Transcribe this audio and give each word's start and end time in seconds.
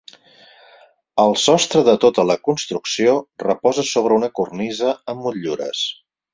El 1.23 1.35
sostre 1.41 1.83
de 1.89 1.95
tota 2.07 2.25
la 2.31 2.37
construcció 2.49 3.15
reposa 3.45 3.87
sobre 3.93 4.19
una 4.23 4.33
cornisa 4.41 4.99
amb 5.15 5.27
motllures. 5.29 5.89